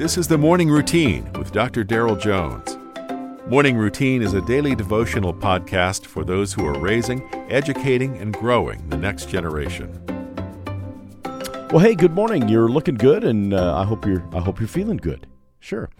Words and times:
This 0.00 0.16
is 0.16 0.26
the 0.26 0.38
Morning 0.38 0.70
Routine 0.70 1.30
with 1.34 1.52
Dr. 1.52 1.84
Darrell 1.84 2.16
Jones. 2.16 2.78
Morning 3.46 3.76
Routine 3.76 4.22
is 4.22 4.32
a 4.32 4.40
daily 4.40 4.74
devotional 4.74 5.34
podcast 5.34 6.06
for 6.06 6.24
those 6.24 6.54
who 6.54 6.64
are 6.64 6.78
raising, 6.78 7.22
educating, 7.50 8.16
and 8.16 8.32
growing 8.32 8.88
the 8.88 8.96
next 8.96 9.28
generation. 9.28 9.92
Well, 11.70 11.80
hey, 11.80 11.94
good 11.94 12.14
morning. 12.14 12.48
You're 12.48 12.70
looking 12.70 12.94
good, 12.94 13.24
and 13.24 13.52
uh, 13.52 13.76
I 13.76 13.84
hope 13.84 14.06
you're 14.06 14.26
I 14.32 14.40
hope 14.40 14.58
you're 14.58 14.68
feeling 14.68 14.96
good. 14.96 15.26
Sure. 15.58 15.90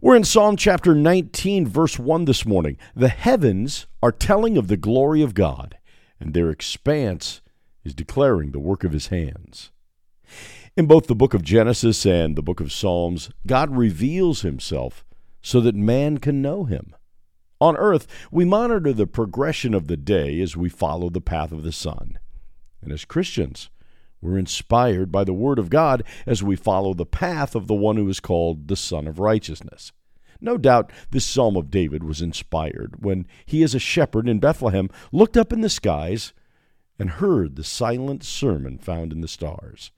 We're 0.00 0.16
in 0.16 0.24
Psalm 0.24 0.56
chapter 0.56 0.94
19, 0.94 1.66
verse 1.66 1.98
1 1.98 2.24
this 2.24 2.46
morning. 2.46 2.78
The 2.96 3.08
heavens 3.08 3.86
are 4.02 4.10
telling 4.10 4.56
of 4.56 4.68
the 4.68 4.78
glory 4.78 5.20
of 5.20 5.34
God, 5.34 5.76
and 6.18 6.32
their 6.32 6.48
expanse 6.48 7.42
is 7.84 7.92
declaring 7.92 8.52
the 8.52 8.58
work 8.58 8.84
of 8.84 8.92
his 8.92 9.08
hands. 9.08 9.70
In 10.78 10.86
both 10.86 11.08
the 11.08 11.16
book 11.16 11.34
of 11.34 11.42
Genesis 11.42 12.06
and 12.06 12.36
the 12.36 12.42
book 12.42 12.60
of 12.60 12.70
Psalms, 12.70 13.30
God 13.48 13.76
reveals 13.76 14.42
himself 14.42 15.04
so 15.42 15.60
that 15.60 15.74
man 15.74 16.18
can 16.18 16.40
know 16.40 16.66
him. 16.66 16.94
On 17.60 17.76
earth, 17.76 18.06
we 18.30 18.44
monitor 18.44 18.92
the 18.92 19.08
progression 19.08 19.74
of 19.74 19.88
the 19.88 19.96
day 19.96 20.40
as 20.40 20.56
we 20.56 20.68
follow 20.68 21.10
the 21.10 21.20
path 21.20 21.50
of 21.50 21.64
the 21.64 21.72
sun. 21.72 22.20
And 22.80 22.92
as 22.92 23.04
Christians, 23.04 23.70
we're 24.20 24.38
inspired 24.38 25.10
by 25.10 25.24
the 25.24 25.32
Word 25.32 25.58
of 25.58 25.68
God 25.68 26.04
as 26.28 26.44
we 26.44 26.54
follow 26.54 26.94
the 26.94 27.04
path 27.04 27.56
of 27.56 27.66
the 27.66 27.74
one 27.74 27.96
who 27.96 28.08
is 28.08 28.20
called 28.20 28.68
the 28.68 28.76
Son 28.76 29.08
of 29.08 29.18
Righteousness. 29.18 29.90
No 30.40 30.56
doubt 30.56 30.92
this 31.10 31.24
Psalm 31.24 31.56
of 31.56 31.72
David 31.72 32.04
was 32.04 32.22
inspired 32.22 33.02
when 33.02 33.26
he, 33.44 33.64
as 33.64 33.74
a 33.74 33.80
shepherd 33.80 34.28
in 34.28 34.38
Bethlehem, 34.38 34.90
looked 35.10 35.36
up 35.36 35.52
in 35.52 35.60
the 35.60 35.70
skies 35.70 36.32
and 37.00 37.10
heard 37.10 37.56
the 37.56 37.64
silent 37.64 38.22
sermon 38.22 38.78
found 38.78 39.10
in 39.10 39.22
the 39.22 39.26
stars. 39.26 39.90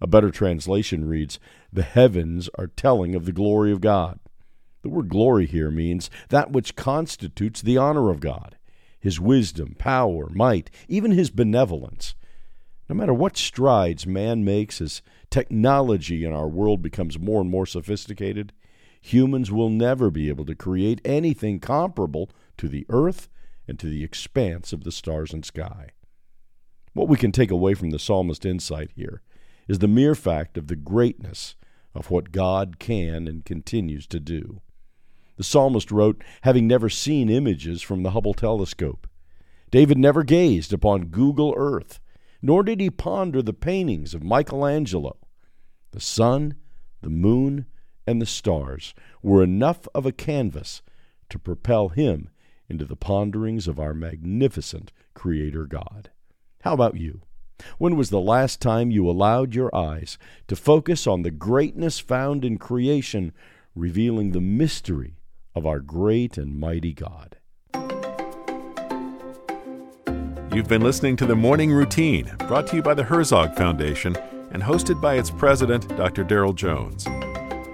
A 0.00 0.06
better 0.06 0.30
translation 0.30 1.06
reads, 1.06 1.38
The 1.72 1.82
heavens 1.82 2.50
are 2.56 2.66
telling 2.66 3.14
of 3.14 3.24
the 3.24 3.32
glory 3.32 3.72
of 3.72 3.80
God. 3.80 4.20
The 4.82 4.90
word 4.90 5.08
glory 5.08 5.46
here 5.46 5.70
means 5.70 6.10
that 6.28 6.52
which 6.52 6.76
constitutes 6.76 7.62
the 7.62 7.78
honor 7.78 8.10
of 8.10 8.20
God, 8.20 8.56
his 9.00 9.18
wisdom, 9.18 9.74
power, 9.78 10.28
might, 10.30 10.70
even 10.88 11.10
his 11.12 11.30
benevolence. 11.30 12.14
No 12.88 12.94
matter 12.94 13.14
what 13.14 13.36
strides 13.36 14.06
man 14.06 14.44
makes 14.44 14.80
as 14.80 15.02
technology 15.30 16.24
in 16.24 16.32
our 16.32 16.48
world 16.48 16.82
becomes 16.82 17.18
more 17.18 17.40
and 17.40 17.50
more 17.50 17.66
sophisticated, 17.66 18.52
humans 19.00 19.50
will 19.50 19.70
never 19.70 20.10
be 20.10 20.28
able 20.28 20.44
to 20.44 20.54
create 20.54 21.00
anything 21.04 21.58
comparable 21.58 22.30
to 22.58 22.68
the 22.68 22.86
earth 22.88 23.28
and 23.66 23.78
to 23.80 23.88
the 23.88 24.04
expanse 24.04 24.72
of 24.72 24.84
the 24.84 24.92
stars 24.92 25.32
and 25.32 25.44
sky. 25.44 25.88
What 26.92 27.08
we 27.08 27.16
can 27.16 27.32
take 27.32 27.50
away 27.50 27.74
from 27.74 27.90
the 27.90 27.98
psalmist's 27.98 28.46
insight 28.46 28.90
here 28.94 29.22
is 29.68 29.78
the 29.80 29.88
mere 29.88 30.14
fact 30.14 30.56
of 30.56 30.68
the 30.68 30.76
greatness 30.76 31.56
of 31.94 32.10
what 32.10 32.32
God 32.32 32.78
can 32.78 33.26
and 33.26 33.44
continues 33.44 34.06
to 34.08 34.20
do. 34.20 34.60
The 35.36 35.44
psalmist 35.44 35.90
wrote, 35.90 36.22
having 36.42 36.66
never 36.66 36.88
seen 36.88 37.28
images 37.28 37.82
from 37.82 38.02
the 38.02 38.10
Hubble 38.10 38.34
telescope. 38.34 39.06
David 39.70 39.98
never 39.98 40.22
gazed 40.22 40.72
upon 40.72 41.06
Google 41.06 41.54
Earth, 41.56 42.00
nor 42.40 42.62
did 42.62 42.80
he 42.80 42.90
ponder 42.90 43.42
the 43.42 43.52
paintings 43.52 44.14
of 44.14 44.22
Michelangelo. 44.22 45.16
The 45.90 46.00
sun, 46.00 46.54
the 47.02 47.10
moon, 47.10 47.66
and 48.06 48.22
the 48.22 48.26
stars 48.26 48.94
were 49.22 49.42
enough 49.42 49.88
of 49.94 50.06
a 50.06 50.12
canvas 50.12 50.82
to 51.28 51.38
propel 51.38 51.88
him 51.88 52.30
into 52.68 52.84
the 52.84 52.96
ponderings 52.96 53.66
of 53.66 53.78
our 53.78 53.94
magnificent 53.94 54.92
Creator 55.14 55.66
God. 55.66 56.10
How 56.62 56.74
about 56.74 56.96
you? 56.96 57.22
When 57.78 57.96
was 57.96 58.10
the 58.10 58.20
last 58.20 58.60
time 58.60 58.90
you 58.90 59.08
allowed 59.08 59.54
your 59.54 59.74
eyes 59.74 60.18
to 60.48 60.56
focus 60.56 61.06
on 61.06 61.22
the 61.22 61.30
greatness 61.30 61.98
found 61.98 62.44
in 62.44 62.58
creation, 62.58 63.32
revealing 63.74 64.32
the 64.32 64.40
mystery 64.40 65.16
of 65.54 65.66
our 65.66 65.80
great 65.80 66.36
and 66.36 66.58
mighty 66.58 66.92
God? 66.92 67.36
You've 70.52 70.68
been 70.68 70.82
listening 70.82 71.16
to 71.16 71.26
the 71.26 71.36
Morning 71.36 71.70
Routine, 71.70 72.34
brought 72.46 72.66
to 72.68 72.76
you 72.76 72.82
by 72.82 72.94
the 72.94 73.04
Herzog 73.04 73.54
Foundation 73.54 74.16
and 74.52 74.62
hosted 74.62 75.02
by 75.02 75.16
its 75.16 75.30
president, 75.30 75.86
Dr. 75.96 76.24
Darrell 76.24 76.54
Jones. 76.54 77.04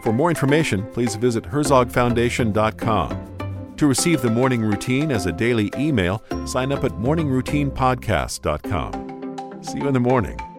For 0.03 0.13
more 0.13 0.31
information, 0.31 0.85
please 0.93 1.15
visit 1.15 1.45
herzogfoundation.com. 1.45 3.29
To 3.77 3.87
receive 3.87 4.23
the 4.23 4.31
morning 4.31 4.63
routine 4.63 5.13
as 5.13 5.27
a 5.27 5.33
daily 5.33 5.71
email, 5.77 6.25
sign 6.45 6.73
up 6.73 6.83
at 6.83 6.91
morningroutinepodcast.com. 6.93 9.12
See 9.63 9.79
you 9.79 9.87
in 9.87 9.95
the 9.95 10.01
morning. 10.01 10.52